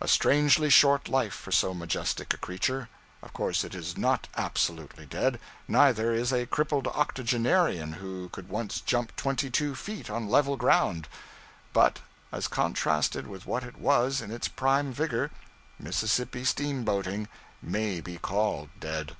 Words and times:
A 0.00 0.06
strangely 0.06 0.70
short 0.70 1.08
life 1.08 1.34
for 1.34 1.50
so 1.50 1.74
majestic 1.74 2.32
a 2.32 2.36
creature. 2.36 2.88
Of 3.20 3.32
course 3.32 3.64
it 3.64 3.74
is 3.74 3.98
not 3.98 4.28
absolutely 4.36 5.06
dead, 5.06 5.40
neither 5.66 6.14
is 6.14 6.32
a 6.32 6.46
crippled 6.46 6.86
octogenarian 6.86 7.94
who 7.94 8.28
could 8.28 8.48
once 8.48 8.80
jump 8.80 9.16
twenty 9.16 9.50
two 9.50 9.74
feet 9.74 10.08
on 10.08 10.28
level 10.28 10.56
ground; 10.56 11.08
but 11.72 11.98
as 12.30 12.46
contrasted 12.46 13.26
with 13.26 13.44
what 13.44 13.64
it 13.64 13.76
was 13.76 14.20
in 14.20 14.30
its 14.30 14.46
prime 14.46 14.92
vigor, 14.92 15.32
Mississippi 15.80 16.44
steamboating 16.44 17.26
may 17.60 18.00
be 18.00 18.18
called 18.18 18.68
dead. 18.78 19.16